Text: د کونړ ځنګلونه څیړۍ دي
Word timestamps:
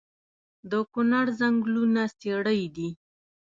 د 0.71 0.73
کونړ 0.91 1.25
ځنګلونه 1.39 2.01
څیړۍ 2.19 2.61
دي 2.75 2.89